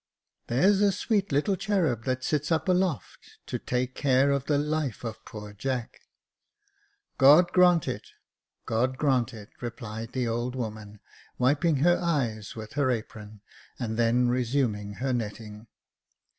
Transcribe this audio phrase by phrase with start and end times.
[0.47, 5.03] '•There's a sweet little cherub that sits up aloft, To take care of the life
[5.03, 5.99] of poor Jack.""
[7.19, 8.07] God grant it!
[8.65, 11.01] God grant it!" replied the old woman,
[11.37, 13.41] wiping her eyes with her apron,
[13.77, 15.67] and then resuming her netting.